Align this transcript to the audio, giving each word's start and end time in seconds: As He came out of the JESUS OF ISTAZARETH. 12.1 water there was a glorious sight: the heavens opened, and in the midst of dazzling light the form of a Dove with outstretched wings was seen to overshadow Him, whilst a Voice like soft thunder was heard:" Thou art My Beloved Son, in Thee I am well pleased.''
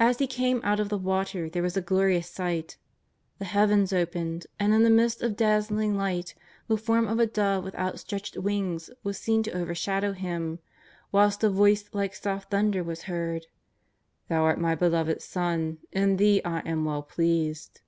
As 0.00 0.18
He 0.18 0.26
came 0.26 0.60
out 0.64 0.80
of 0.80 0.88
the 0.88 0.96
JESUS 0.98 1.02
OF 1.04 1.06
ISTAZARETH. 1.06 1.10
12.1 1.12 1.16
water 1.44 1.50
there 1.50 1.62
was 1.62 1.76
a 1.76 1.80
glorious 1.80 2.28
sight: 2.28 2.76
the 3.38 3.44
heavens 3.44 3.92
opened, 3.92 4.46
and 4.58 4.74
in 4.74 4.82
the 4.82 4.90
midst 4.90 5.22
of 5.22 5.36
dazzling 5.36 5.96
light 5.96 6.34
the 6.66 6.76
form 6.76 7.06
of 7.06 7.20
a 7.20 7.26
Dove 7.28 7.62
with 7.62 7.76
outstretched 7.76 8.36
wings 8.36 8.90
was 9.04 9.16
seen 9.16 9.44
to 9.44 9.52
overshadow 9.56 10.10
Him, 10.12 10.58
whilst 11.12 11.44
a 11.44 11.50
Voice 11.50 11.88
like 11.92 12.16
soft 12.16 12.50
thunder 12.50 12.82
was 12.82 13.02
heard:" 13.02 13.46
Thou 14.28 14.42
art 14.42 14.60
My 14.60 14.74
Beloved 14.74 15.22
Son, 15.22 15.78
in 15.92 16.16
Thee 16.16 16.42
I 16.44 16.58
am 16.68 16.84
well 16.84 17.04
pleased.'' 17.04 17.80